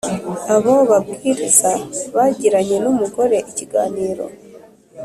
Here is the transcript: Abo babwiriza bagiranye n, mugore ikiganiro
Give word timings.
Abo 0.55 0.73
babwiriza 0.89 1.71
bagiranye 2.15 2.77
n, 2.83 2.87
mugore 2.99 3.37
ikiganiro 3.49 4.25